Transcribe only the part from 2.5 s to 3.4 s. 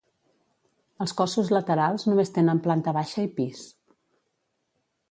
planta baixa i